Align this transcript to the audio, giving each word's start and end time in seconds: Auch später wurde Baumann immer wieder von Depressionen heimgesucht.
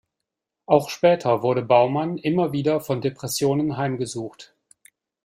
Auch 0.65 0.89
später 0.89 1.43
wurde 1.43 1.61
Baumann 1.61 2.17
immer 2.17 2.51
wieder 2.53 2.79
von 2.81 3.01
Depressionen 3.01 3.77
heimgesucht. 3.77 4.55